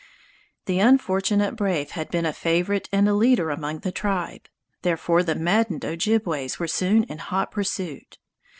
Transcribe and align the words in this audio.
The 0.65 0.79
unfortunate 0.79 1.55
brave 1.55 1.91
had 1.91 2.09
been 2.09 2.25
a 2.25 2.33
favorite 2.33 2.89
and 2.91 3.07
a 3.07 3.13
leader 3.13 3.51
among 3.51 3.81
the 3.81 3.91
tribe; 3.91 4.49
therefore 4.81 5.21
the 5.21 5.35
maddened 5.35 5.85
Ojibways 5.85 6.57
were 6.57 6.67
soon 6.67 7.03
in 7.03 7.19
hot 7.19 7.51
pursuit. 7.51 8.17